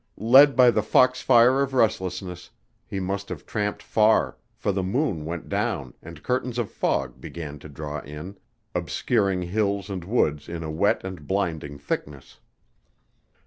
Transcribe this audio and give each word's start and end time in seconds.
Led 0.17 0.55
by 0.55 0.71
the 0.71 0.81
fox 0.81 1.21
fire 1.21 1.61
of 1.61 1.75
restlessness, 1.75 2.49
he 2.87 2.99
must 2.99 3.29
have 3.29 3.45
tramped 3.45 3.83
far, 3.83 4.35
for 4.55 4.71
the 4.71 4.81
moon 4.81 5.25
went 5.25 5.47
down 5.47 5.93
and 6.01 6.23
curtains 6.23 6.57
of 6.57 6.71
fog 6.71 7.21
began 7.21 7.59
to 7.59 7.69
draw 7.69 7.99
in, 8.01 8.35
obscuring 8.73 9.43
hills 9.43 9.91
and 9.91 10.03
woods 10.03 10.49
in 10.49 10.63
a 10.63 10.71
wet 10.71 11.03
and 11.03 11.27
blinding 11.27 11.77
thickness. 11.77 12.39